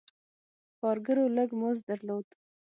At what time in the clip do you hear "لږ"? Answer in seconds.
1.35-1.49